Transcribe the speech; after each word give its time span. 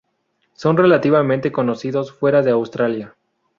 Son 0.55 0.77
relativamente 0.77 1.51
conocidos 1.51 2.11
fuera 2.11 2.41
de 2.41 2.49
Australia. 2.49 3.15